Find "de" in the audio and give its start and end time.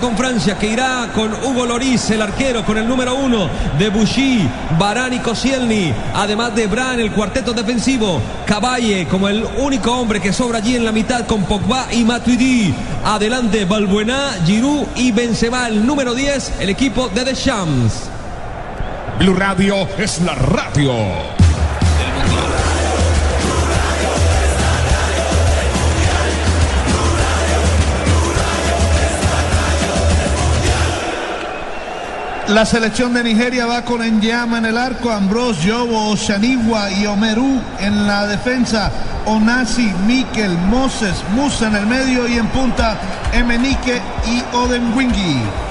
3.80-3.88, 6.54-6.68, 17.08-17.24, 33.12-33.22